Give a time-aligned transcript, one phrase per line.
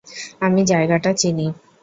[0.41, 1.47] আমি জায়গাটা চিনি।